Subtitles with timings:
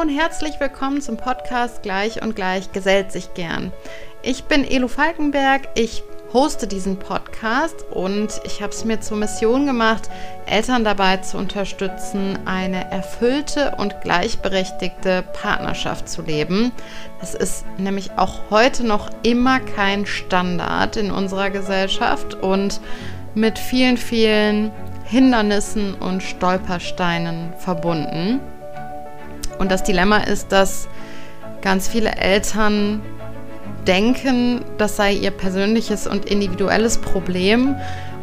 [0.00, 3.70] Und herzlich willkommen zum Podcast Gleich und Gleich gesellt sich gern.
[4.22, 6.02] Ich bin Elo Falkenberg, ich
[6.32, 10.08] hoste diesen Podcast und ich habe es mir zur Mission gemacht,
[10.46, 16.72] Eltern dabei zu unterstützen, eine erfüllte und gleichberechtigte Partnerschaft zu leben.
[17.20, 22.80] Das ist nämlich auch heute noch immer kein Standard in unserer Gesellschaft und
[23.34, 24.70] mit vielen, vielen
[25.04, 28.40] Hindernissen und Stolpersteinen verbunden.
[29.60, 30.88] Und das Dilemma ist, dass
[31.60, 33.02] ganz viele Eltern
[33.86, 37.76] denken, das sei ihr persönliches und individuelles Problem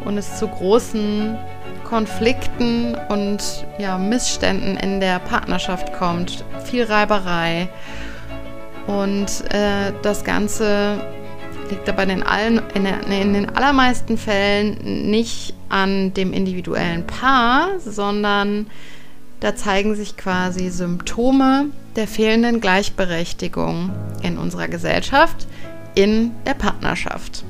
[0.04, 1.38] und es zu großen
[1.84, 6.44] Konflikten und ja, Missständen in der Partnerschaft kommt.
[6.66, 7.70] Viel Reiberei.
[8.88, 11.00] Und äh, das Ganze
[11.70, 18.66] liegt aber in, allen, in, in den allermeisten Fällen nicht an dem individuellen Paar, sondern
[19.40, 25.48] da zeigen sich quasi Symptome der fehlenden Gleichberechtigung in unserer Gesellschaft,
[25.96, 27.44] in der Partnerschaft.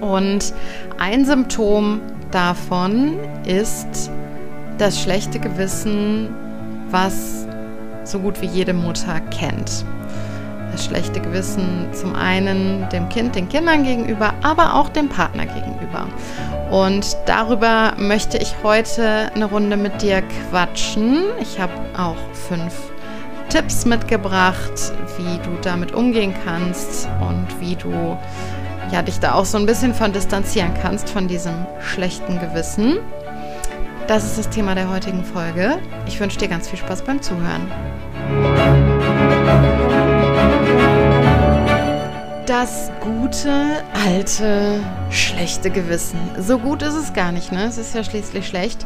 [0.00, 0.52] Und
[0.98, 4.10] ein Symptom davon ist
[4.78, 6.28] das schlechte Gewissen,
[6.90, 7.46] was
[8.04, 9.84] so gut wie jede Mutter kennt.
[10.72, 15.73] Das schlechte Gewissen zum einen dem Kind, den Kindern gegenüber, aber auch dem Partner gegenüber.
[16.70, 21.24] Und darüber möchte ich heute eine Runde mit dir quatschen.
[21.40, 22.16] Ich habe auch
[22.48, 22.74] fünf
[23.48, 28.18] Tipps mitgebracht, wie du damit umgehen kannst und wie du
[28.92, 32.98] ja, dich da auch so ein bisschen von distanzieren kannst, von diesem schlechten Gewissen.
[34.06, 35.78] Das ist das Thema der heutigen Folge.
[36.06, 37.70] Ich wünsche dir ganz viel Spaß beim Zuhören.
[42.46, 46.18] Das gute, alte, schlechte Gewissen.
[46.38, 47.64] So gut ist es gar nicht, ne?
[47.64, 48.84] Es ist ja schließlich schlecht.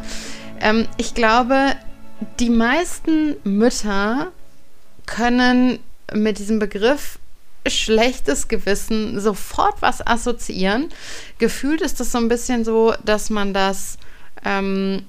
[0.61, 1.73] Ähm, ich glaube,
[2.39, 4.31] die meisten Mütter
[5.05, 5.79] können
[6.13, 7.19] mit diesem Begriff
[7.67, 10.87] schlechtes Gewissen sofort was assoziieren.
[11.37, 13.97] Gefühlt ist das so ein bisschen so, dass man das
[14.45, 15.05] ähm,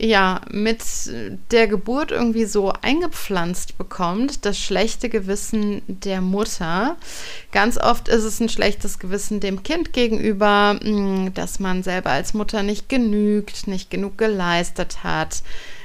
[0.00, 0.82] ja mit
[1.50, 6.96] der Geburt irgendwie so eingepflanzt bekommt, das schlechte Gewissen der Mutter.
[7.52, 12.32] Ganz oft ist es ein schlechtes Gewissen dem Kind gegenüber, hm, dass man selber als
[12.34, 15.42] Mutter nicht genügt, nicht genug geleistet hat,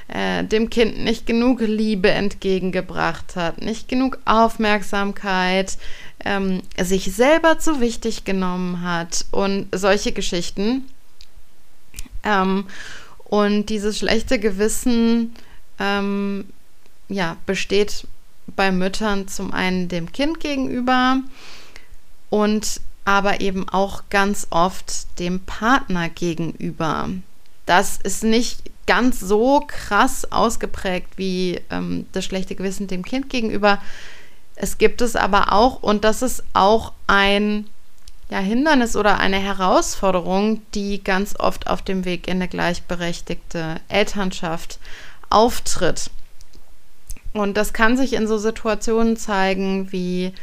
[0.07, 5.77] äh, dem Kind nicht genug Liebe entgegengebracht hat, nicht genug Aufmerksamkeit,
[6.23, 10.85] ähm, sich selber zu wichtig genommen hat und solche Geschichten.
[12.23, 12.65] Ähm,
[13.35, 15.33] und dieses schlechte Gewissen
[15.77, 16.45] ähm,
[17.09, 18.07] ja, besteht
[18.55, 21.17] bei Müttern zum einen dem Kind gegenüber
[22.29, 27.09] und aber eben auch ganz oft dem Partner gegenüber.
[27.65, 33.81] Das ist nicht ganz so krass ausgeprägt wie ähm, das schlechte Gewissen dem Kind gegenüber.
[34.55, 37.67] Es gibt es aber auch und das ist auch ein
[38.29, 44.79] ja, Hindernis oder eine Herausforderung, die ganz oft auf dem Weg in eine gleichberechtigte Elternschaft
[45.29, 46.09] auftritt.
[47.33, 50.33] Und das kann sich in so Situationen zeigen wie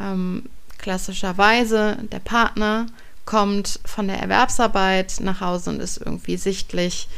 [0.00, 0.48] ähm,
[0.78, 2.86] klassischerweise der Partner
[3.24, 7.08] kommt von der Erwerbsarbeit nach Hause und ist irgendwie sichtlich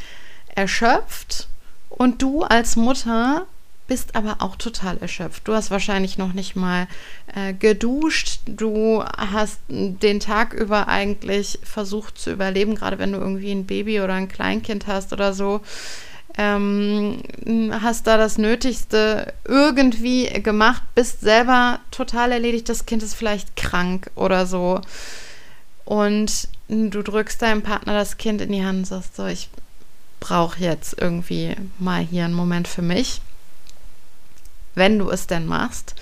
[0.55, 1.49] erschöpft
[1.91, 3.47] und du als Mutter
[3.89, 5.49] bist aber auch total erschöpft.
[5.49, 6.87] Du hast wahrscheinlich noch nicht mal
[7.35, 8.41] äh, geduscht.
[8.47, 14.01] Du hast den Tag über eigentlich versucht zu überleben, gerade wenn du irgendwie ein Baby
[14.01, 15.63] oder ein Kleinkind hast oder so.
[16.37, 17.23] Ähm,
[17.83, 22.69] hast da das Nötigste irgendwie gemacht, bist selber total erledigt.
[22.69, 24.83] Das Kind ist vielleicht krank oder so.
[25.87, 29.49] Und du drückst deinem Partner das Kind in die Hand und sagst so, ich
[30.21, 33.23] brauche jetzt irgendwie mal hier einen Moment für mich
[34.79, 35.95] wenn du es denn machst.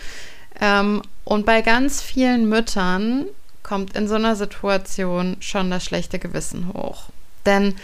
[0.61, 3.27] Ähm, und bei ganz vielen Müttern
[3.63, 7.07] kommt in so einer Situation schon das schlechte Gewissen hoch.
[7.45, 7.75] Denn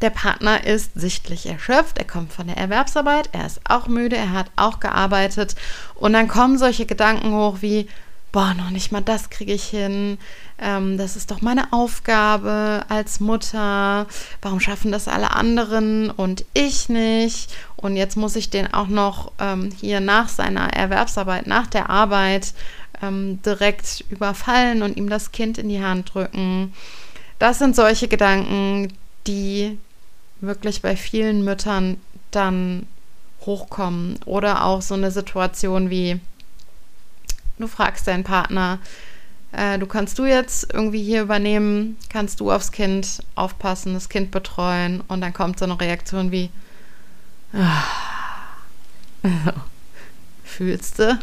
[0.00, 4.32] der Partner ist sichtlich erschöpft, er kommt von der Erwerbsarbeit, er ist auch müde, er
[4.32, 5.56] hat auch gearbeitet
[5.94, 7.88] und dann kommen solche Gedanken hoch wie,
[8.32, 10.18] boah, noch nicht mal das kriege ich hin,
[10.58, 14.06] ähm, das ist doch meine Aufgabe als Mutter,
[14.42, 17.50] warum schaffen das alle anderen und ich nicht?
[17.76, 22.52] Und jetzt muss ich den auch noch ähm, hier nach seiner Erwerbsarbeit, nach der Arbeit
[23.02, 26.72] ähm, direkt überfallen und ihm das Kind in die Hand drücken.
[27.38, 28.92] Das sind solche Gedanken,
[29.26, 29.78] die
[30.40, 31.98] wirklich bei vielen Müttern
[32.30, 32.86] dann
[33.46, 34.18] hochkommen.
[34.24, 36.20] Oder auch so eine Situation wie,
[37.58, 38.78] Du fragst deinen Partner,
[39.52, 44.30] äh, du kannst du jetzt irgendwie hier übernehmen, kannst du aufs Kind aufpassen, das Kind
[44.30, 46.50] betreuen und dann kommt so eine Reaktion wie,
[47.52, 47.84] ah,
[50.44, 51.18] Fühlst du?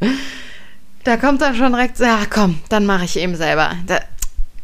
[1.04, 3.76] da kommt dann schon direkt, ja komm, dann mache ich eben selber.
[3.86, 4.00] Da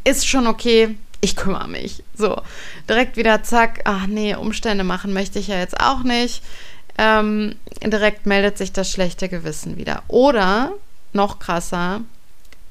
[0.05, 2.03] ist schon okay, ich kümmere mich.
[2.17, 2.41] So,
[2.89, 6.43] direkt wieder zack, ach nee, Umstände machen möchte ich ja jetzt auch nicht.
[6.99, 10.03] Ähm, direkt meldet sich das schlechte Gewissen wieder.
[10.09, 10.73] Oder,
[11.13, 12.03] noch krasser,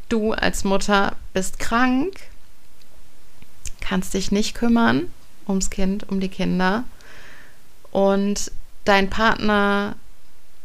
[0.10, 2.14] du als Mutter bist krank,
[3.80, 5.12] kannst dich nicht kümmern
[5.48, 6.84] ums Kind, um die Kinder
[7.92, 8.52] und
[8.86, 9.96] dein Partner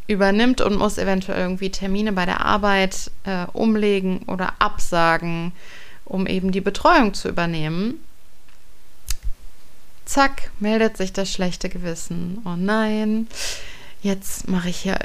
[0.07, 5.53] übernimmt und muss eventuell irgendwie Termine bei der Arbeit äh, umlegen oder absagen,
[6.05, 7.95] um eben die Betreuung zu übernehmen.
[10.07, 12.41] Zack, meldet sich das schlechte Gewissen.
[12.45, 13.27] Oh nein,
[14.03, 14.97] jetzt mache ich ja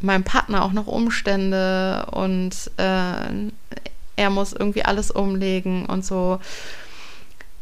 [0.00, 3.50] meinem Partner auch noch Umstände und äh,
[4.16, 6.38] er muss irgendwie alles umlegen und so.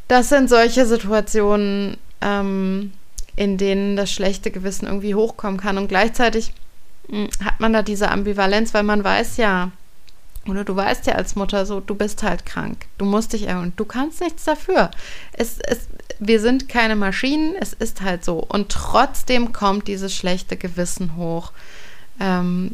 [0.06, 2.92] Das sind solche Situationen, ähm,
[3.36, 5.78] in denen das schlechte Gewissen irgendwie hochkommen kann.
[5.78, 6.52] Und gleichzeitig
[7.08, 9.70] mh, hm, hat man da diese Ambivalenz, weil man weiß ja,
[10.48, 12.86] oder du weißt ja als Mutter so, du bist halt krank.
[12.98, 13.72] Du musst dich erholen.
[13.76, 14.90] Du kannst nichts dafür.
[15.32, 18.38] Es, es, wir sind keine Maschinen, es ist halt so.
[18.38, 21.52] Und trotzdem kommt dieses schlechte Gewissen hoch,
[22.18, 22.72] ähm,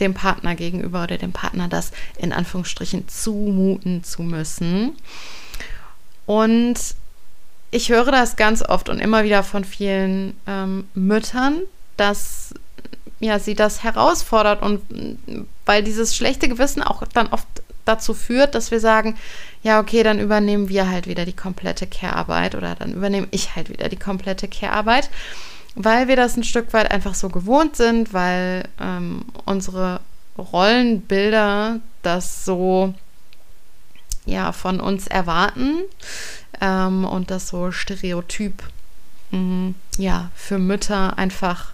[0.00, 4.96] dem Partner gegenüber oder dem Partner das in Anführungsstrichen zumuten zu müssen.
[6.26, 6.76] Und
[7.70, 11.62] ich höre das ganz oft und immer wieder von vielen ähm, Müttern,
[11.96, 12.54] dass
[13.20, 14.82] ja, sie das herausfordert und
[15.66, 17.46] weil dieses schlechte Gewissen auch dann oft
[17.84, 19.16] dazu führt, dass wir sagen,
[19.62, 23.68] ja, okay, dann übernehmen wir halt wieder die komplette Care-Arbeit oder dann übernehme ich halt
[23.68, 25.10] wieder die komplette Care-Arbeit,
[25.74, 30.00] weil wir das ein Stück weit einfach so gewohnt sind, weil ähm, unsere
[30.38, 32.94] Rollenbilder das so
[34.26, 35.82] ja von uns erwarten
[36.60, 38.62] ähm, und das so Stereotyp
[39.30, 41.72] mh, ja für Mütter einfach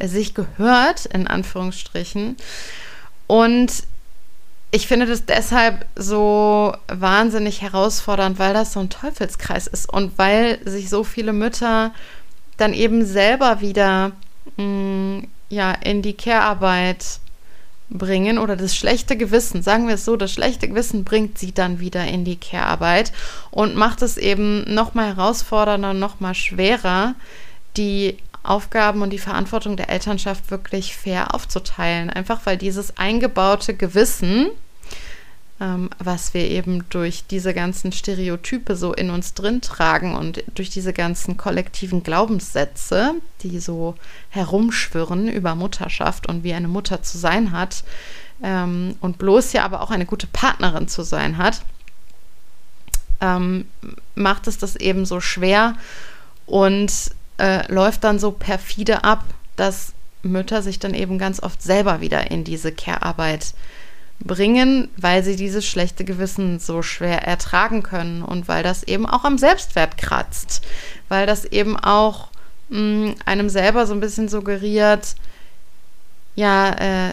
[0.00, 2.36] sich gehört in Anführungsstrichen.
[3.26, 3.72] Und
[4.70, 10.58] ich finde das deshalb so wahnsinnig herausfordernd, weil das so ein Teufelskreis ist und weil
[10.64, 11.92] sich so viele Mütter
[12.56, 14.12] dann eben selber wieder
[14.56, 17.20] mh, ja in die Care-Arbeit
[17.90, 21.78] bringen oder das schlechte Gewissen, sagen wir es so, das schlechte Gewissen bringt sie dann
[21.78, 23.12] wieder in die Care-Arbeit
[23.50, 27.14] und macht es eben noch mal herausfordernder, noch mal schwerer,
[27.76, 32.10] die Aufgaben und die Verantwortung der Elternschaft wirklich fair aufzuteilen.
[32.10, 34.48] Einfach weil dieses eingebaute Gewissen,
[35.60, 40.70] ähm, was wir eben durch diese ganzen Stereotype so in uns drin tragen und durch
[40.70, 43.94] diese ganzen kollektiven Glaubenssätze, die so
[44.30, 47.84] herumschwirren über Mutterschaft und wie eine Mutter zu sein hat
[48.42, 51.62] ähm, und bloß ja aber auch eine gute Partnerin zu sein hat,
[53.20, 53.66] ähm,
[54.16, 55.76] macht es das eben so schwer
[56.46, 59.24] und äh, läuft dann so perfide ab,
[59.56, 59.92] dass
[60.22, 63.54] Mütter sich dann eben ganz oft selber wieder in diese Care-Arbeit
[64.20, 69.24] bringen, weil sie dieses schlechte Gewissen so schwer ertragen können und weil das eben auch
[69.24, 70.62] am Selbstwert kratzt,
[71.08, 72.28] weil das eben auch
[72.68, 75.16] mh, mm, einem selber so ein bisschen suggeriert,
[76.34, 77.10] ja, äh,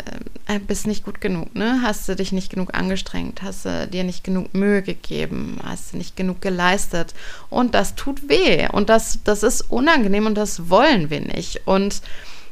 [0.47, 1.81] äh, bist nicht gut genug, ne?
[1.83, 5.97] Hast du dich nicht genug angestrengt, hast du dir nicht genug Mühe gegeben, hast du
[5.97, 7.13] nicht genug geleistet?
[7.49, 8.67] Und das tut weh.
[8.71, 11.67] Und das, das ist unangenehm und das wollen wir nicht.
[11.67, 12.01] Und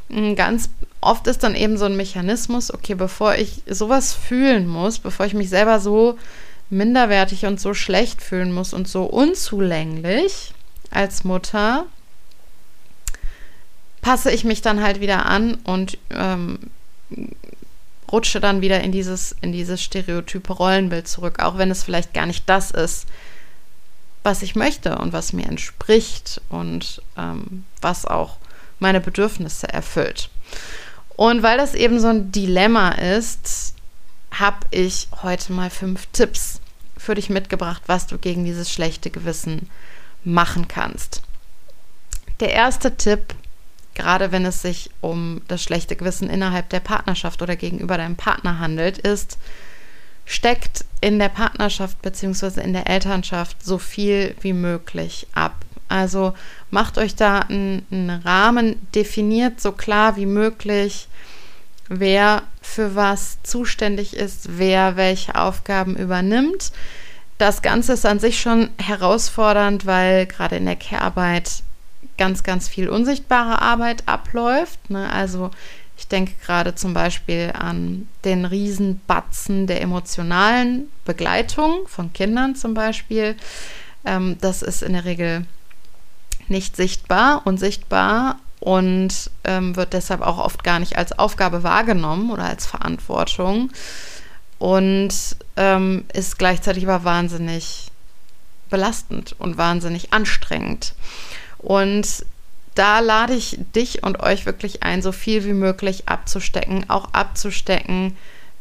[0.09, 0.69] mm, ganz
[1.00, 5.33] oft ist dann eben so ein Mechanismus, okay, bevor ich sowas fühlen muss, bevor ich
[5.33, 6.17] mich selber so
[6.69, 10.53] minderwertig und so schlecht fühlen muss und so unzulänglich
[10.91, 11.86] als Mutter,
[14.01, 16.59] passe ich mich dann halt wieder an und ähm,
[18.11, 22.25] rutsche dann wieder in dieses, in dieses stereotype Rollenbild zurück, auch wenn es vielleicht gar
[22.25, 23.07] nicht das ist,
[24.23, 28.37] was ich möchte und was mir entspricht und ähm, was auch
[28.79, 30.29] meine Bedürfnisse erfüllt.
[31.15, 33.73] Und weil das eben so ein Dilemma ist,
[34.31, 36.61] habe ich heute mal fünf Tipps
[36.97, 39.69] für dich mitgebracht, was du gegen dieses schlechte Gewissen
[40.23, 41.21] machen kannst.
[42.39, 43.33] Der erste Tipp,
[43.97, 48.59] gerade wenn es sich um das schlechte Gewissen innerhalb der Partnerschaft oder gegenüber deinem Partner
[48.59, 49.39] handelt, ist,
[50.23, 52.61] steckt in der Partnerschaft bzw.
[52.61, 55.55] in der Elternschaft so viel wie möglich ab.
[55.89, 56.33] Also
[56.69, 61.07] macht euch da einen, einen Rahmen, definiert so klar wie möglich,
[61.89, 66.71] wer für was zuständig ist, wer welche Aufgaben übernimmt.
[67.39, 71.63] Das Ganze ist an sich schon herausfordernd, weil gerade in der Care-Arbeit
[72.17, 74.89] ganz, ganz viel unsichtbare Arbeit abläuft.
[74.89, 75.12] Ne?
[75.12, 75.51] Also
[75.97, 83.36] ich denke gerade zum Beispiel an den Riesenbatzen der emotionalen Begleitung von Kindern zum Beispiel.
[84.05, 85.45] Ähm, das ist in der Regel
[86.47, 87.41] nicht sichtbar.
[87.45, 93.71] Unsichtbar und ähm, wird deshalb auch oft gar nicht als Aufgabe wahrgenommen oder als Verantwortung
[94.59, 95.13] und
[95.55, 97.91] ähm, ist gleichzeitig aber wahnsinnig
[98.69, 100.93] belastend und wahnsinnig anstrengend.
[101.59, 102.25] Und
[102.75, 108.15] da lade ich dich und euch wirklich ein, so viel wie möglich abzustecken, auch abzustecken,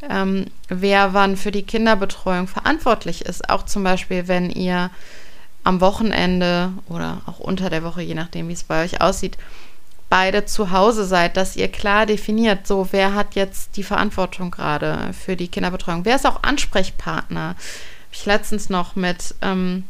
[0.09, 3.51] ähm, wer wann für die Kinderbetreuung verantwortlich ist.
[3.51, 4.91] Auch zum Beispiel, wenn ihr
[5.65, 9.37] am Wochenende oder auch unter der Woche, je nachdem, wie es bei euch aussieht,
[10.09, 15.13] beide zu Hause seid, dass ihr klar definiert, so wer hat jetzt die Verantwortung gerade
[15.13, 17.57] für die Kinderbetreuung, wer ist auch Ansprechpartner.
[18.13, 19.85] Ich letztens noch mit ähm,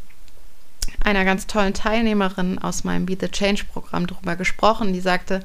[1.06, 5.40] einer ganz tollen Teilnehmerin aus meinem Be the Change Programm darüber gesprochen, die sagte,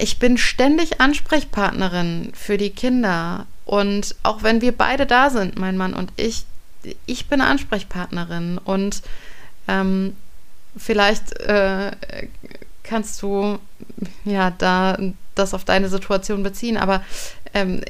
[0.00, 3.46] ich bin ständig Ansprechpartnerin für die Kinder.
[3.64, 6.44] Und auch wenn wir beide da sind, mein Mann und ich,
[7.06, 8.58] ich bin Ansprechpartnerin.
[8.58, 9.02] Und
[9.66, 10.16] ähm,
[10.76, 11.90] vielleicht äh,
[12.84, 13.58] kannst du
[14.24, 14.96] ja da
[15.34, 17.02] das auf deine Situation beziehen, aber
[17.52, 17.80] ähm,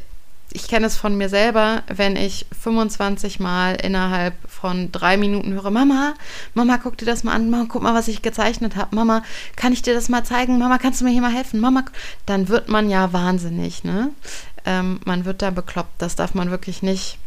[0.56, 5.70] ich kenne es von mir selber, wenn ich 25 Mal innerhalb von drei Minuten höre,
[5.70, 6.14] Mama,
[6.54, 9.22] Mama, guck dir das mal an, Mama, guck mal, was ich gezeichnet habe, Mama,
[9.54, 11.84] kann ich dir das mal zeigen, Mama, kannst du mir hier mal helfen, Mama,
[12.24, 14.10] dann wird man ja wahnsinnig, ne?
[14.64, 17.18] Ähm, man wird da bekloppt, das darf man wirklich nicht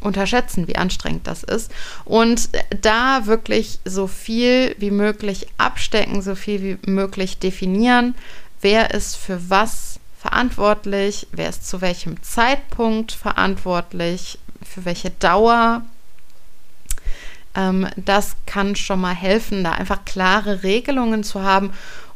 [0.00, 1.70] unterschätzen, wie anstrengend das ist.
[2.04, 8.16] Und da wirklich so viel wie möglich abstecken, so viel wie möglich definieren,
[8.60, 15.82] wer ist für was verantwortlich, wer ist zu welchem Zeitpunkt verantwortlich, für welche Dauer.
[17.56, 21.72] Ähm, das kann schon mal helfen, da einfach klare Regelungen zu haben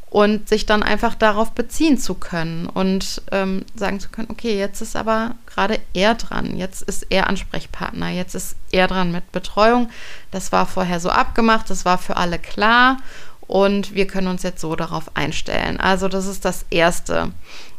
[0.09, 4.81] und sich dann einfach darauf beziehen zu können und ähm, sagen zu können, okay, jetzt
[4.81, 9.91] ist aber gerade er dran, jetzt ist er Ansprechpartner, jetzt ist er dran mit Betreuung.
[10.31, 12.99] Das war vorher so abgemacht, das war für alle klar
[13.47, 15.79] und wir können uns jetzt so darauf einstellen.
[15.79, 17.33] Also das ist das Erste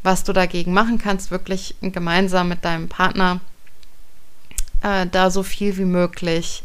[0.07, 3.41] was du dagegen machen kannst, wirklich gemeinsam mit deinem Partner
[4.81, 6.63] äh, da so viel wie möglich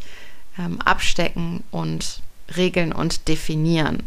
[0.57, 2.21] ähm, abstecken und
[2.55, 4.03] regeln und definieren.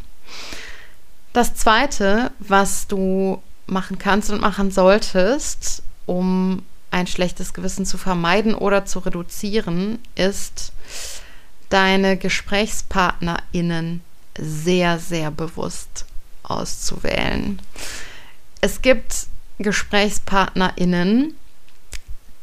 [1.35, 8.55] Das Zweite, was du machen kannst und machen solltest, um ein schlechtes Gewissen zu vermeiden
[8.55, 10.73] oder zu reduzieren, ist
[11.69, 14.01] deine GesprächspartnerInnen
[14.39, 16.05] sehr, sehr bewusst
[16.43, 17.61] auszuwählen
[18.67, 19.29] es gibt
[19.61, 21.37] GesprächspartnerInnen,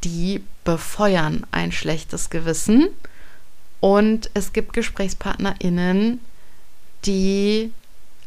[0.06, 2.88] die befeuern ein schlechtes Gewissen.
[3.82, 6.22] Und es gibt GesprächspartnerInnen,
[7.06, 7.74] die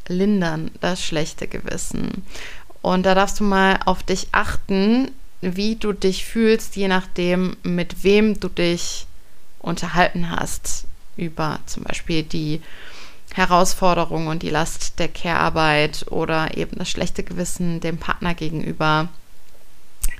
[0.08, 2.22] lindern das schlechte Gewissen.
[2.82, 8.04] Und da darfst du mal auf dich achten, wie du dich fühlst, je nachdem, mit
[8.04, 9.06] wem du dich
[9.58, 10.84] unterhalten hast
[11.16, 12.60] über zum Beispiel die
[13.34, 19.08] Herausforderung und die Last der Care-Arbeit oder eben das schlechte Gewissen dem Partner gegenüber.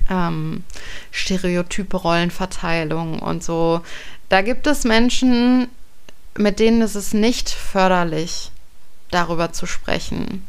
[0.09, 0.63] Ähm,
[1.11, 3.81] stereotype Rollenverteilung und so.
[4.29, 5.67] Da gibt es Menschen,
[6.37, 8.51] mit denen ist es nicht förderlich,
[9.11, 10.47] darüber zu sprechen.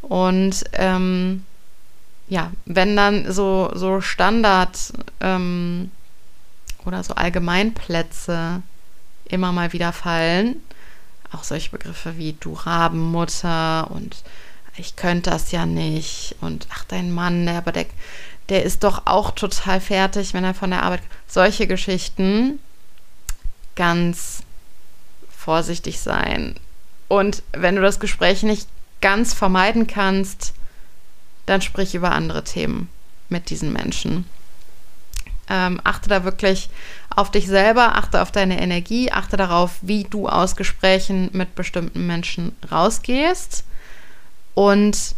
[0.00, 1.44] Und ähm,
[2.28, 4.78] ja, wenn dann so, so Standard
[5.20, 5.90] ähm,
[6.84, 8.62] oder so Allgemeinplätze
[9.24, 10.56] immer mal wieder fallen,
[11.34, 14.22] auch solche Begriffe wie du Rabenmutter und
[14.76, 17.86] ich könnte das ja nicht und ach, dein Mann, der, aber der,
[18.48, 21.02] der ist doch auch total fertig, wenn er von der Arbeit.
[21.28, 22.58] Solche Geschichten
[23.76, 24.42] ganz
[25.30, 26.56] vorsichtig sein.
[27.08, 28.68] Und wenn du das Gespräch nicht
[29.00, 30.54] ganz vermeiden kannst,
[31.46, 32.88] dann sprich über andere Themen
[33.28, 34.24] mit diesen Menschen.
[35.48, 36.70] Ähm, achte da wirklich
[37.10, 42.06] auf dich selber, achte auf deine Energie, achte darauf, wie du aus Gesprächen mit bestimmten
[42.06, 43.64] Menschen rausgehst
[44.54, 45.14] und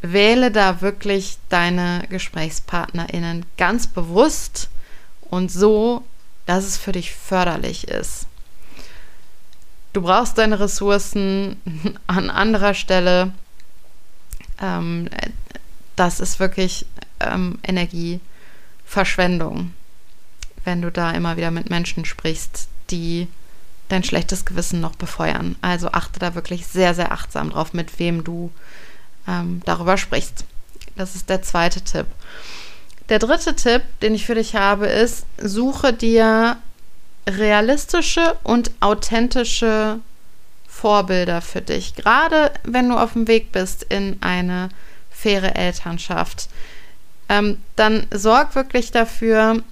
[0.00, 4.70] wähle da wirklich deine GesprächspartnerInnen ganz bewusst
[5.22, 6.04] und so,
[6.46, 8.26] dass es für dich förderlich ist.
[9.92, 11.60] Du brauchst deine Ressourcen
[12.06, 13.32] an anderer Stelle.
[14.60, 15.08] Ähm,
[15.96, 16.86] das ist wirklich
[17.20, 18.20] ähm, Energie
[18.88, 19.74] Verschwendung,
[20.64, 23.28] wenn du da immer wieder mit Menschen sprichst, die
[23.88, 25.56] dein schlechtes Gewissen noch befeuern.
[25.60, 28.50] Also achte da wirklich sehr, sehr achtsam drauf, mit wem du
[29.26, 30.44] ähm, darüber sprichst.
[30.96, 32.06] Das ist der zweite Tipp.
[33.10, 36.56] Der dritte Tipp, den ich für dich habe, ist, suche dir
[37.26, 40.00] realistische und authentische
[40.66, 41.94] Vorbilder für dich.
[41.94, 44.70] Gerade wenn du auf dem Weg bist in eine
[45.10, 46.48] faire Elternschaft
[47.28, 49.62] ähm, dann sorg wirklich dafür,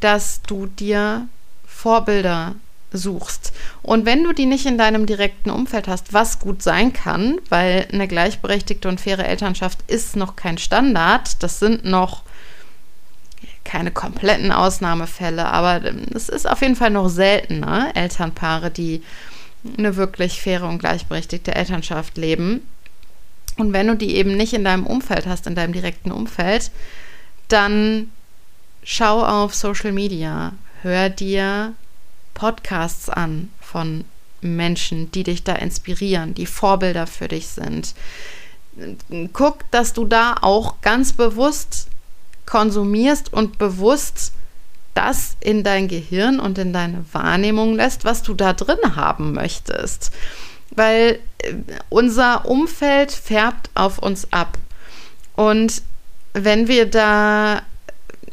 [0.00, 1.28] dass du dir
[1.66, 2.54] Vorbilder
[2.92, 3.52] suchst.
[3.82, 7.88] Und wenn du die nicht in deinem direkten Umfeld hast, was gut sein kann, weil
[7.92, 12.22] eine gleichberechtigte und faire Elternschaft ist noch kein Standard, das sind noch
[13.64, 15.80] keine kompletten Ausnahmefälle, aber
[16.14, 19.02] es ist auf jeden Fall noch seltener, Elternpaare, die
[19.78, 22.66] eine wirklich faire und gleichberechtigte Elternschaft leben.
[23.58, 26.70] Und wenn du die eben nicht in deinem Umfeld hast, in deinem direkten Umfeld,
[27.52, 28.10] dann
[28.82, 31.74] schau auf Social Media, hör dir
[32.34, 34.04] Podcasts an von
[34.40, 37.94] Menschen, die dich da inspirieren, die Vorbilder für dich sind.
[39.32, 41.88] Guck, dass du da auch ganz bewusst
[42.46, 44.32] konsumierst und bewusst
[44.94, 50.10] das in dein Gehirn und in deine Wahrnehmung lässt, was du da drin haben möchtest.
[50.70, 51.54] Weil äh,
[51.88, 54.58] unser Umfeld färbt auf uns ab.
[55.34, 55.82] Und
[56.32, 57.62] wenn wir da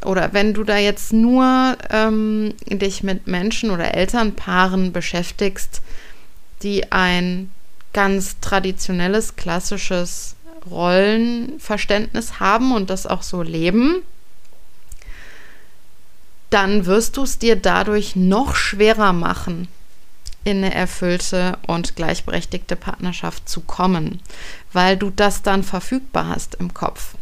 [0.05, 5.81] oder wenn du da jetzt nur ähm, dich mit Menschen oder Elternpaaren beschäftigst,
[6.63, 7.51] die ein
[7.93, 10.35] ganz traditionelles, klassisches
[10.69, 14.03] Rollenverständnis haben und das auch so leben,
[16.49, 19.67] dann wirst du es dir dadurch noch schwerer machen,
[20.43, 24.21] in eine erfüllte und gleichberechtigte Partnerschaft zu kommen,
[24.73, 27.15] weil du das dann verfügbar hast im Kopf.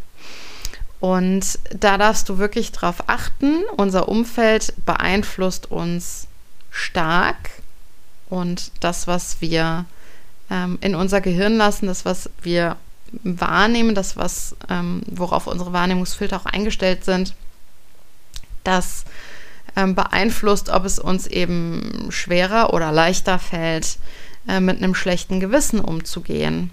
[1.00, 3.62] Und da darfst du wirklich drauf achten.
[3.76, 6.26] Unser Umfeld beeinflusst uns
[6.70, 7.50] stark
[8.28, 9.84] und das, was wir
[10.50, 12.76] ähm, in unser Gehirn lassen, das, was wir
[13.22, 17.34] wahrnehmen, das, was, ähm, worauf unsere Wahrnehmungsfilter auch eingestellt sind,
[18.64, 19.04] das
[19.76, 23.98] ähm, beeinflusst, ob es uns eben schwerer oder leichter fällt,
[24.46, 26.70] äh, mit einem schlechten Gewissen umzugehen.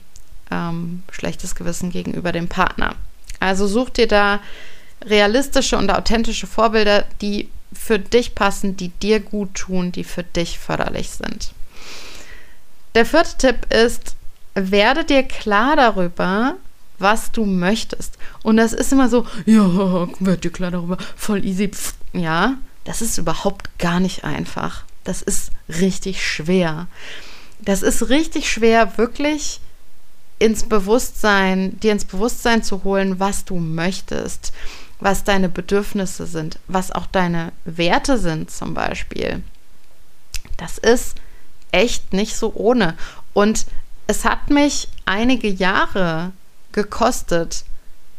[0.51, 2.95] Ähm, schlechtes Gewissen gegenüber dem Partner.
[3.39, 4.39] Also such dir da
[5.03, 10.59] realistische und authentische Vorbilder, die für dich passen, die dir gut tun, die für dich
[10.59, 11.51] förderlich sind.
[12.95, 14.15] Der vierte Tipp ist,
[14.53, 16.55] werde dir klar darüber,
[16.97, 18.17] was du möchtest.
[18.41, 21.67] Und das ist immer so, ja, werd dir klar darüber, voll easy.
[21.67, 24.85] Pff, ja, das ist überhaupt gar nicht einfach.
[25.03, 26.87] Das ist richtig schwer.
[27.59, 29.59] Das ist richtig schwer, wirklich
[30.39, 34.51] ins Bewusstsein, dir ins Bewusstsein zu holen, was du möchtest,
[34.99, 39.43] was deine Bedürfnisse sind, was auch deine Werte sind zum Beispiel.
[40.57, 41.15] Das ist
[41.71, 42.95] echt nicht so ohne.
[43.33, 43.65] Und
[44.07, 46.31] es hat mich einige Jahre
[46.71, 47.65] gekostet,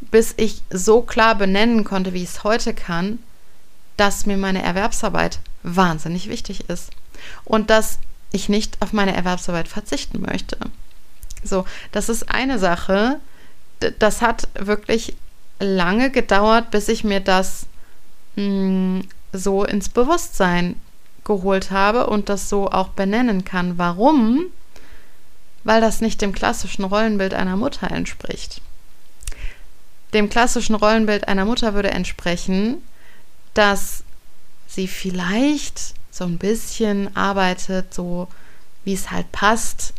[0.00, 3.18] bis ich so klar benennen konnte, wie ich es heute kann,
[3.96, 6.90] dass mir meine Erwerbsarbeit wahnsinnig wichtig ist
[7.44, 7.98] und dass
[8.32, 10.58] ich nicht auf meine Erwerbsarbeit verzichten möchte.
[11.46, 13.20] So, das ist eine Sache.
[13.98, 15.16] Das hat wirklich
[15.58, 17.66] lange gedauert, bis ich mir das
[18.36, 20.80] mh, hm, so ins Bewusstsein
[21.24, 23.78] geholt habe und das so auch benennen kann.
[23.78, 24.46] Warum?
[25.64, 28.62] Weil das nicht dem klassischen Rollenbild einer Mutter entspricht.
[30.14, 32.76] Dem klassischen Rollenbild einer Mutter würde entsprechen,
[33.54, 34.04] dass
[34.66, 38.28] sie vielleicht so ein bisschen arbeitet, so
[38.84, 39.92] wie es halt passt,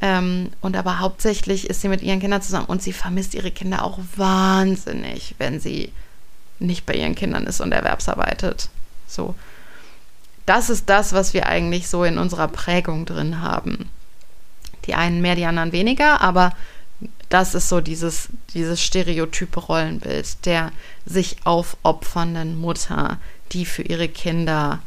[0.00, 3.84] ähm, und aber hauptsächlich ist sie mit ihren Kindern zusammen und sie vermisst ihre Kinder
[3.84, 5.92] auch wahnsinnig, wenn sie
[6.58, 8.68] nicht bei ihren Kindern ist und erwerbsarbeitet.
[9.06, 9.34] So.
[10.44, 13.90] Das ist das, was wir eigentlich so in unserer Prägung drin haben.
[14.86, 16.52] Die einen mehr, die anderen weniger, aber
[17.28, 20.72] das ist so dieses, dieses stereotype Rollenbild der
[21.04, 23.18] sich aufopfernden Mutter,
[23.52, 24.80] die für ihre Kinder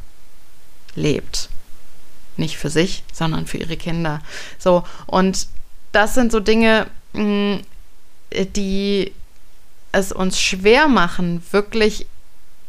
[0.95, 1.48] lebt
[2.39, 4.21] nicht für sich, sondern für ihre Kinder.
[4.57, 5.47] So, und
[5.91, 7.55] das sind so Dinge, mm,
[8.55, 9.13] die
[9.91, 12.07] es uns schwer machen, wirklich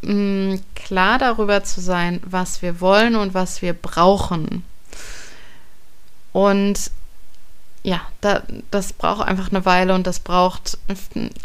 [0.02, 4.64] mh, mm, klar darüber zu sein, was wir wollen und was wir brauchen.
[6.32, 6.90] Und
[7.82, 10.78] ja, da, das braucht einfach eine Weile und das braucht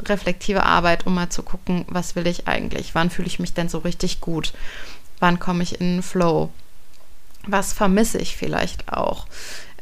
[0.04, 2.94] reflektive Arbeit, um mal zu gucken, was will ich eigentlich?
[2.94, 4.54] Wann fühle ich mich denn so richtig gut?
[5.20, 6.52] Wann komme ich in den Flow?
[7.48, 9.28] Was vermisse ich vielleicht auch.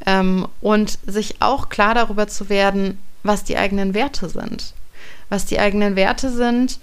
[0.06, 4.73] Ähm, und sich auch klar darüber zu werden, was die eigenen Werte sind.
[5.30, 6.80] Was die eigenen Werte sind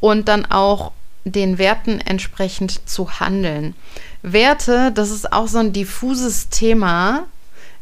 [0.00, 0.92] und dann auch
[1.24, 3.74] den Werten entsprechend zu handeln.
[4.22, 7.24] Werte, das ist auch so ein diffuses Thema,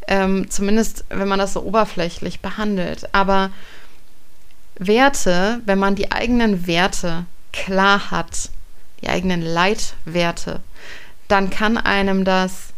[0.06, 3.12] ähm, zumindest wenn man das so oberflächlich behandelt.
[3.12, 3.50] Aber
[4.76, 8.50] Werte, wenn man die eigenen Werte klar hat,
[9.00, 10.60] die eigenen Leitwerte,
[11.32, 12.74] dann kann einem das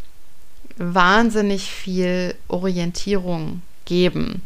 [0.76, 4.42] wahnsinnig viel Orientierung geben.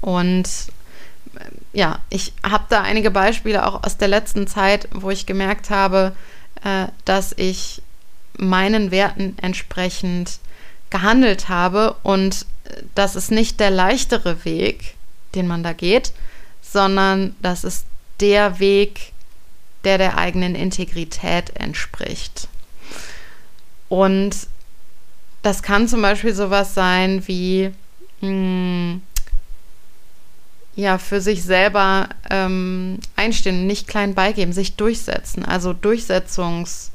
[0.00, 0.48] Und
[1.34, 1.40] äh,
[1.74, 6.16] ja, ich habe da einige Beispiele auch aus der letzten Zeit, wo ich gemerkt habe,
[6.64, 7.82] äh, dass ich
[8.38, 10.38] meinen Werten entsprechend
[10.88, 11.94] gehandelt habe.
[12.02, 12.46] Und
[12.94, 14.94] das ist nicht der leichtere Weg,
[15.34, 16.14] den man da geht,
[16.62, 17.84] sondern das ist
[18.20, 19.12] der Weg,
[19.86, 22.48] der der eigenen Integrität entspricht.
[23.88, 24.48] Und
[25.42, 27.70] das kann zum Beispiel sowas sein wie,
[28.20, 29.02] mh, hm,
[30.74, 35.44] ja, für sich selber ähm, einstehen, nicht klein beigeben, sich durchsetzen.
[35.44, 36.90] Also Durchsetzungsstärke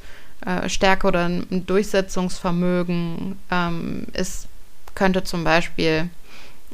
[0.46, 4.46] äh, oder ein Durchsetzungsvermögen ähm, ist,
[4.94, 6.10] könnte zum Beispiel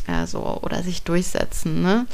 [0.09, 1.83] äh, oder sich durchsetzen.
[1.83, 2.07] Ne?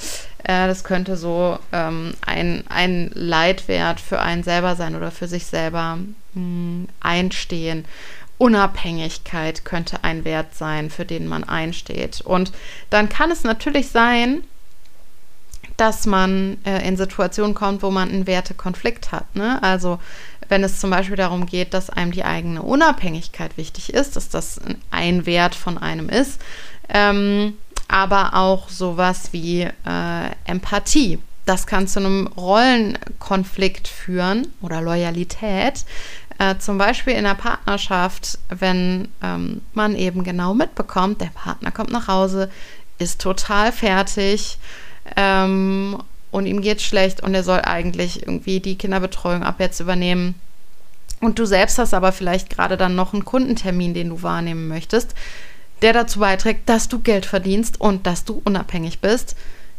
[0.43, 5.47] Äh, das könnte so ähm, ein, ein Leitwert für einen selber sein oder für sich
[5.47, 7.85] selber mh, hm, einstehen.
[8.37, 12.21] Unabhängigkeit könnte ein Wert sein, für den man einsteht.
[12.21, 12.53] Und
[12.91, 14.43] dann kann es natürlich sein,
[15.77, 19.35] dass man äh, in Situationen kommt, wo man einen Wertekonflikt hat.
[19.35, 19.63] Ne?
[19.63, 19.99] Also
[20.49, 24.61] wenn es zum Beispiel darum geht, dass einem die eigene Unabhängigkeit wichtig ist, dass das
[24.91, 26.41] ein Wert von einem ist,
[26.89, 27.55] ähm,
[27.88, 29.70] aber auch sowas wie äh,
[30.44, 31.18] Empathie.
[31.47, 35.85] Das kann zu einem Rollenkonflikt führen oder Loyalität.
[36.38, 41.90] Äh, zum Beispiel in der Partnerschaft, wenn ähm, man eben genau mitbekommt, der Partner kommt
[41.90, 42.51] nach Hause,
[42.99, 44.59] ist total fertig
[45.16, 50.35] ähm, und ihm geht schlecht und er soll eigentlich irgendwie die Kinderbetreuung ab jetzt übernehmen.
[51.20, 55.14] Und du selbst hast aber vielleicht gerade dann noch einen Kundentermin, den du wahrnehmen möchtest,
[55.85, 59.37] der dazu beiträgt, dass du Geld verdienst und dass du unabhängig bist.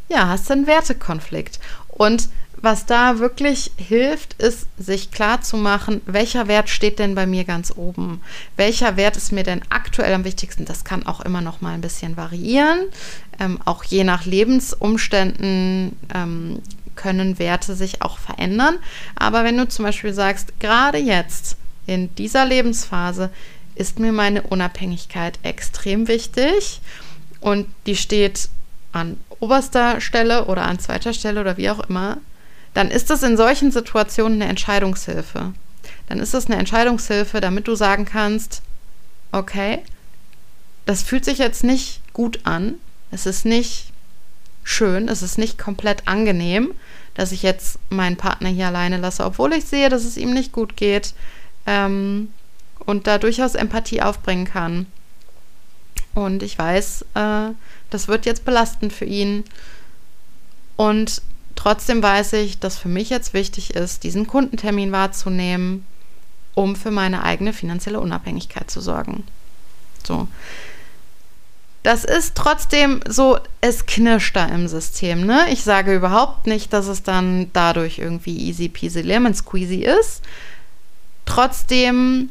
[0.08, 1.60] Ja, hast du einen Wertekonflikt.
[1.88, 7.26] Und was da wirklich hilft, ist, sich klar zu machen, welcher Wert steht denn bei
[7.26, 8.22] mir ganz oben?
[8.56, 10.66] Welcher Wert ist mir denn aktuell am wichtigsten?
[10.66, 12.86] Das kann auch immer noch mal ein bisschen variieren.
[13.40, 16.62] Ähm, auch je nach Lebensumständen ähm,
[16.96, 18.78] können Werte sich auch verändern.
[19.16, 23.30] Aber wenn du zum Beispiel sagst, gerade jetzt in dieser Lebensphase
[23.76, 26.82] ist mir meine Unabhängigkeit extrem wichtig.
[27.40, 28.50] Und die steht
[28.92, 32.18] an oberster Stelle oder an zweiter Stelle oder wie auch immer,
[32.74, 35.54] dann ist das in solchen Situationen eine Entscheidungshilfe.
[36.08, 38.62] Dann ist das eine Entscheidungshilfe, damit du sagen kannst,
[39.32, 39.80] okay,
[40.86, 42.76] das fühlt sich jetzt nicht gut an,
[43.12, 43.92] es ist nicht
[44.64, 46.74] schön, es ist nicht komplett angenehm,
[47.14, 50.52] dass ich jetzt meinen Partner hier alleine lasse, obwohl ich sehe, dass es ihm nicht
[50.52, 51.14] gut geht.
[51.66, 52.32] Ähm,
[52.86, 54.86] und da durchaus Empathie aufbringen kann.
[56.14, 57.50] Und ich weiß, äh,
[57.90, 59.44] das wird jetzt belastend für ihn.
[60.78, 61.22] Und
[61.56, 65.86] Trotzdem weiß ich, dass für mich jetzt wichtig ist, diesen Kundentermin wahrzunehmen,
[66.54, 69.24] um für meine eigene finanzielle Unabhängigkeit zu sorgen.
[70.06, 70.28] So.
[71.82, 75.26] Das ist trotzdem so, es knirscht da im System.
[75.26, 75.48] Ne?
[75.52, 80.22] Ich sage überhaupt nicht, dass es dann dadurch irgendwie easy peasy lemon squeezy ist.
[81.26, 82.30] Trotzdem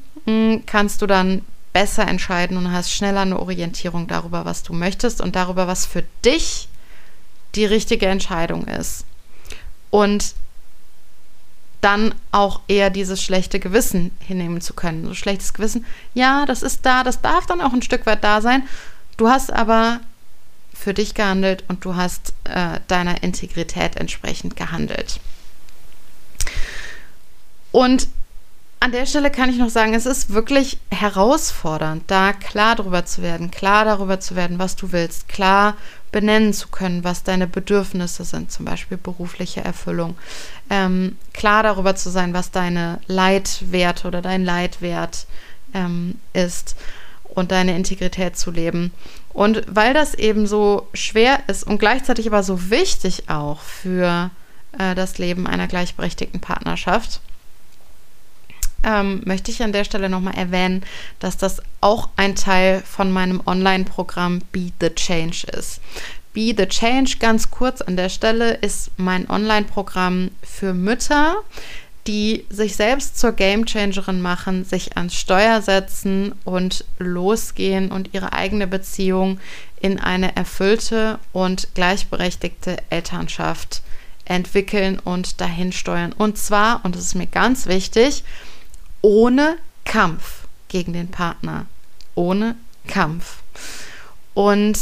[0.66, 5.36] kannst du dann besser entscheiden und hast schneller eine Orientierung darüber, was du möchtest und
[5.36, 6.68] darüber, was für dich
[7.54, 9.04] die richtige Entscheidung ist
[9.90, 10.34] und
[11.80, 15.04] dann auch eher dieses schlechte Gewissen hinnehmen zu können.
[15.04, 15.84] So schlechtes Gewissen,
[16.14, 18.66] ja, das ist da, das darf dann auch ein Stück weit da sein.
[19.16, 20.00] Du hast aber
[20.72, 25.20] für dich gehandelt und du hast äh, deiner Integrität entsprechend gehandelt.
[27.70, 28.08] Und
[28.84, 33.22] an der Stelle kann ich noch sagen, es ist wirklich herausfordernd, da klar darüber zu
[33.22, 35.78] werden, klar darüber zu werden, was du willst, klar
[36.12, 40.16] benennen zu können, was deine Bedürfnisse sind, zum Beispiel berufliche Erfüllung.
[40.68, 45.28] Ähm, klar darüber zu sein, was deine Leitwerte oder dein Leitwert
[45.72, 46.76] ähm, ist
[47.24, 48.92] und deine Integrität zu leben.
[49.32, 54.30] Und weil das eben so schwer ist und gleichzeitig aber so wichtig auch für
[54.78, 57.22] äh, das Leben einer gleichberechtigten Partnerschaft,
[58.84, 60.84] ähm, möchte ich an der Stelle nochmal erwähnen,
[61.18, 65.80] dass das auch ein Teil von meinem Online-Programm Be the Change ist.
[66.32, 71.36] Be the Change, ganz kurz an der Stelle, ist mein Online-Programm für Mütter,
[72.06, 78.66] die sich selbst zur Gamechangerin machen, sich ans Steuer setzen und losgehen und ihre eigene
[78.66, 79.38] Beziehung
[79.80, 83.82] in eine erfüllte und gleichberechtigte Elternschaft
[84.24, 86.12] entwickeln und dahin steuern.
[86.12, 88.24] Und zwar, und das ist mir ganz wichtig,
[89.04, 91.66] ohne Kampf gegen den Partner.
[92.14, 93.42] Ohne Kampf.
[94.32, 94.78] Und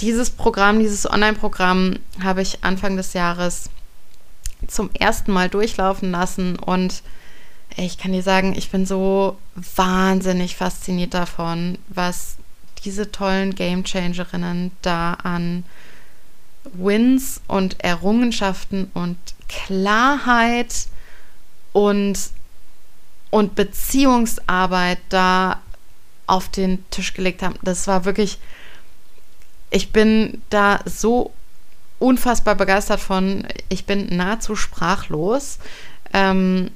[0.00, 3.68] dieses Programm, dieses Online-Programm habe ich Anfang des Jahres
[4.66, 7.02] zum ersten Mal durchlaufen lassen und
[7.76, 12.36] ich kann dir sagen, ich bin so wahnsinnig fasziniert davon, was
[12.84, 15.64] diese tollen Game Changerinnen da an
[16.72, 20.86] Wins und Errungenschaften und Klarheit
[21.74, 22.18] und
[23.30, 25.60] und Beziehungsarbeit da
[26.26, 27.56] auf den Tisch gelegt haben.
[27.62, 28.38] Das war wirklich,
[29.70, 31.32] ich bin da so
[31.98, 33.46] unfassbar begeistert von.
[33.68, 35.58] Ich bin nahezu sprachlos,
[36.12, 36.70] ähm,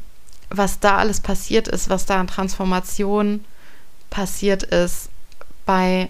[0.49, 3.45] was da alles passiert ist, was da an Transformation
[4.09, 5.09] passiert ist
[5.67, 6.09] bei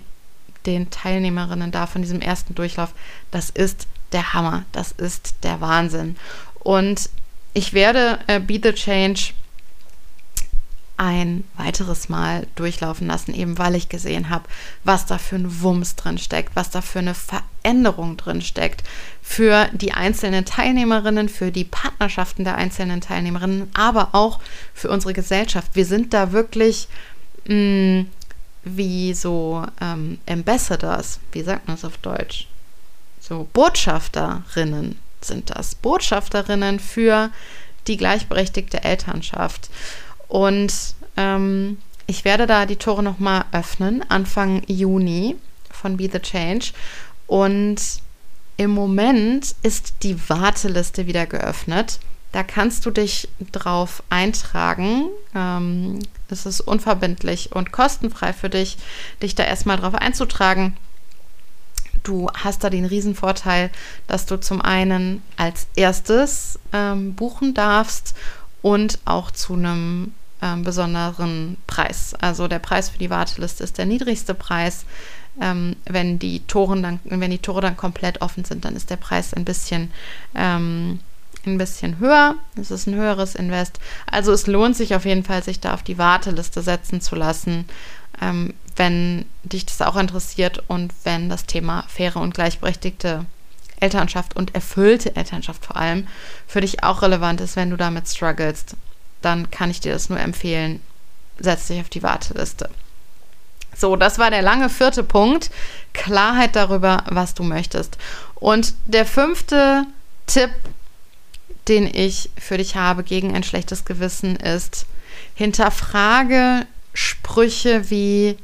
[0.67, 2.93] den Teilnehmerinnen da von diesem ersten Durchlauf.
[3.31, 6.17] Das ist der Hammer, das ist der Wahnsinn.
[6.61, 7.09] Und
[7.53, 9.33] ich werde äh, Be the Change
[11.01, 14.45] ein weiteres Mal durchlaufen lassen, eben weil ich gesehen habe,
[14.85, 18.85] was da für ein Wumms drin steckt, was da für eine Veränderung drin steckt
[19.23, 24.41] für die einzelnen Teilnehmerinnen, für die Partnerschaften der einzelnen Teilnehmerinnen, aber auch
[24.75, 25.71] für unsere Gesellschaft.
[25.73, 26.87] Wir sind da wirklich
[27.47, 27.55] mh,
[28.03, 28.07] mm,
[28.65, 32.47] wie so ähm, Ambassadors, wie sagt man es auf Deutsch?
[33.21, 35.77] So Botschafterinnen sind das.
[35.77, 37.31] Botschafterinnen für
[37.87, 39.71] die gleichberechtigte Elternschaft.
[40.31, 40.73] Und
[41.17, 45.37] ähm, ich werde da die Tore nochmal öffnen, Anfang Juni
[45.71, 46.73] von Be the Change.
[47.27, 47.81] Und
[48.57, 51.99] im Moment ist die Warteliste wieder geöffnet.
[52.31, 55.09] Da kannst du dich drauf eintragen.
[55.35, 58.79] Ähm, es ist unverbindlich und kostenfrei für dich,
[59.21, 60.77] dich da erstmal drauf einzutragen.
[62.05, 63.71] Du hast da den Riesenvorteil,
[64.07, 68.15] dass du zum einen als erstes ähm, buchen darfst
[68.63, 72.15] und auch zu einem ähm, besonderen Preis.
[72.21, 74.85] Also der Preis für die Warteliste ist der niedrigste Preis.
[75.41, 78.97] Ähm, wenn, die Toren dann, wenn die Tore dann komplett offen sind, dann ist der
[78.97, 79.91] Preis ein bisschen,
[80.35, 81.01] ähm,
[81.47, 82.35] ein bisschen höher.
[82.57, 83.79] Es ist ein höheres Invest.
[84.11, 87.67] Also es lohnt sich auf jeden Fall, sich da auf die Warteliste setzen zu lassen,
[88.21, 93.25] ähm, wenn dich das auch interessiert und wenn das Thema faire und gleichberechtigte
[93.79, 96.07] Elternschaft und erfüllte Elternschaft vor allem
[96.47, 98.77] für dich auch relevant ist, wenn du damit strugglest
[99.23, 100.81] dann kann ich dir das nur empfehlen.
[101.39, 102.69] Setz dich auf die Warteliste.
[103.77, 105.51] So, das war der lange vierte Punkt.
[105.93, 107.99] Klarheit darüber, was du möchtest.
[108.35, 109.87] Und der fünfte
[110.27, 110.51] Tipp,
[111.69, 114.87] den ich für dich habe gegen ein schlechtes Gewissen, ist,
[115.35, 118.37] hinterfrage Sprüche wie,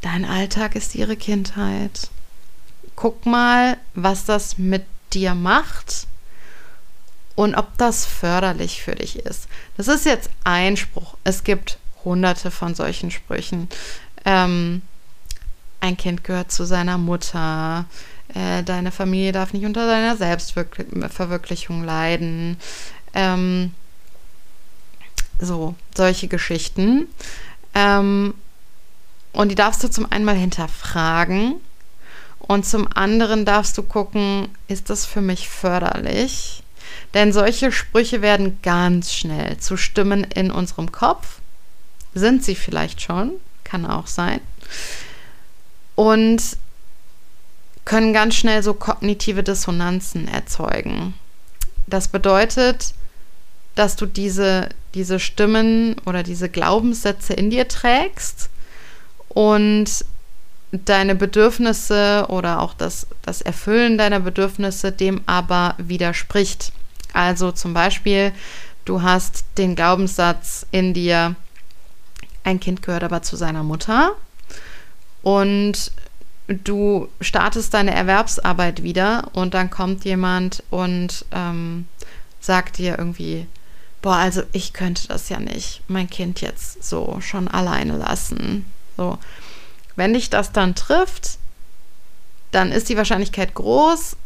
[0.00, 2.10] dein Alltag ist ihre Kindheit.
[2.96, 6.06] Guck mal, was das mit dir macht
[7.36, 9.48] und ob das förderlich für dich ist.
[9.76, 11.16] Das ist jetzt ein Spruch.
[11.24, 13.68] Es gibt hunderte von solchen Sprüchen.
[14.24, 14.82] Ähm,
[15.80, 17.86] ein Kind gehört zu seiner Mutter.
[18.34, 22.56] Äh, deine Familie darf nicht unter deiner Selbstverwirklichung leiden.
[23.14, 23.74] Ähm,
[25.38, 27.08] so, solche Geschichten.
[27.74, 28.34] Ähm,
[29.32, 31.56] und die darfst du zum einen mal hinterfragen.
[32.38, 36.63] Und zum anderen darfst du gucken, ist das für mich förderlich?
[37.14, 41.40] Denn solche Sprüche werden ganz schnell zu Stimmen in unserem Kopf.
[42.14, 44.40] Sind sie vielleicht schon, kann auch sein.
[45.94, 46.42] Und
[47.84, 51.14] können ganz schnell so kognitive Dissonanzen erzeugen.
[51.86, 52.94] Das bedeutet,
[53.74, 58.48] dass du diese, diese Stimmen oder diese Glaubenssätze in dir trägst
[59.28, 60.04] und
[60.84, 66.72] deine Bedürfnisse oder auch das, das Erfüllen deiner Bedürfnisse dem aber widerspricht.
[67.12, 68.32] Also zum Beispiel,
[68.84, 71.36] du hast den Glaubenssatz in dir,
[72.42, 74.12] ein Kind gehört aber zu seiner Mutter
[75.22, 75.92] und
[76.48, 81.86] du startest deine Erwerbsarbeit wieder und dann kommt jemand und ähm,
[82.40, 83.46] sagt dir irgendwie,
[84.02, 88.66] boah, also ich könnte das ja nicht, mein Kind jetzt so schon alleine lassen.
[88.98, 89.18] So,
[89.96, 91.38] wenn dich das dann trifft,
[92.50, 94.16] dann ist die Wahrscheinlichkeit groß,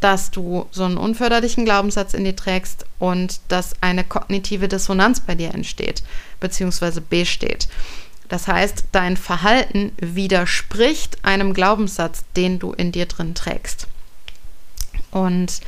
[0.00, 5.34] dass du so einen unförderlichen Glaubenssatz in dir trägst und dass eine kognitive Dissonanz bei
[5.34, 6.02] dir entsteht,
[6.40, 7.68] beziehungsweise besteht.
[8.28, 13.86] Das heißt, dein Verhalten widerspricht einem Glaubenssatz, den du in dir drin trägst.
[15.10, 15.60] Und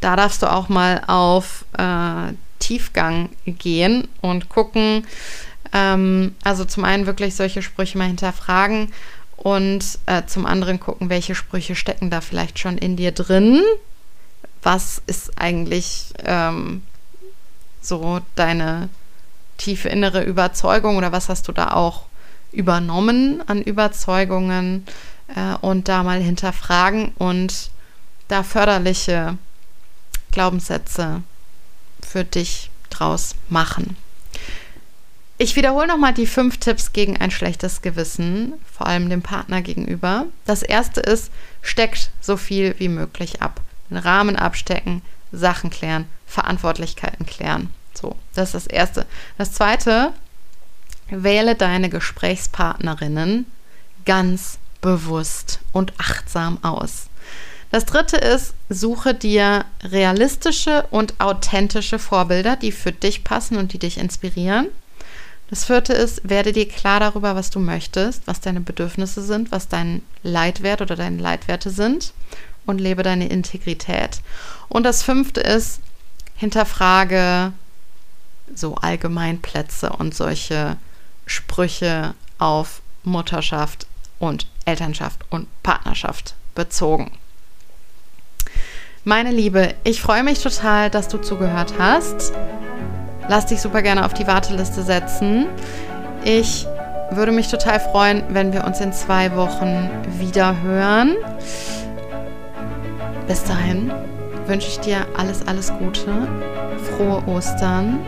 [0.00, 5.06] da darfst du auch mal auf äh, Tiefgang gehen und gucken,
[5.72, 8.92] ähm, also zum einen wirklich solche Sprüche mal hinterfragen
[9.36, 13.60] und äh, zum anderen gucken, welche Sprüche stecken da vielleicht schon in dir drin.
[14.62, 16.82] Was ist eigentlich ähm,
[17.80, 18.88] so deine
[19.58, 22.06] tiefe innere Überzeugung oder was hast du da auch
[22.52, 24.86] übernommen an Überzeugungen
[25.34, 27.70] äh, und da mal hinterfragen und
[28.28, 29.36] da förderliche
[30.30, 31.22] Glaubenssätze
[32.06, 33.96] für dich draus machen.
[35.42, 40.26] Ich wiederhole nochmal die fünf Tipps gegen ein schlechtes Gewissen, vor allem dem Partner gegenüber.
[40.44, 43.60] Das erste ist, steckt so viel wie möglich ab.
[43.90, 45.02] Den Rahmen abstecken,
[45.32, 47.70] Sachen klären, Verantwortlichkeiten klären.
[47.92, 49.06] So, das ist das Erste.
[49.36, 50.12] Das Zweite,
[51.08, 53.46] wähle deine Gesprächspartnerinnen
[54.04, 57.08] ganz bewusst und achtsam aus.
[57.72, 63.80] Das dritte ist, suche dir realistische und authentische Vorbilder, die für dich passen und die
[63.80, 64.68] dich inspirieren.
[65.52, 69.68] Das vierte ist, werde dir klar darüber, was du möchtest, was deine Bedürfnisse sind, was
[69.68, 72.14] dein Leitwert oder deine Leitwerte sind
[72.64, 74.22] und lebe deine Integrität.
[74.70, 75.80] Und das fünfte ist,
[76.36, 77.52] hinterfrage
[78.54, 80.78] so Allgemeinplätze und solche
[81.26, 83.86] Sprüche auf Mutterschaft
[84.18, 87.12] und Elternschaft und Partnerschaft bezogen.
[89.04, 92.32] Meine Liebe, ich freue mich total, dass du zugehört hast.
[93.28, 95.46] Lass dich super gerne auf die Warteliste setzen.
[96.24, 96.66] Ich
[97.10, 101.16] würde mich total freuen, wenn wir uns in zwei Wochen wieder hören.
[103.26, 103.92] Bis dahin
[104.46, 106.10] wünsche ich dir alles, alles Gute,
[106.96, 108.00] frohe Ostern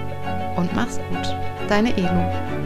[0.57, 1.35] und mach's gut.
[1.69, 2.64] Deine Elu.